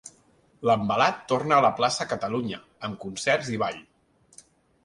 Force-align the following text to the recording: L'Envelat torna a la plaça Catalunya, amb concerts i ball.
L'Envelat 0.69 1.19
torna 1.33 1.59
a 1.59 1.63
la 1.67 1.71
plaça 1.81 2.09
Catalunya, 2.13 2.61
amb 2.89 2.99
concerts 3.07 3.53
i 3.59 3.61
ball. 3.67 3.79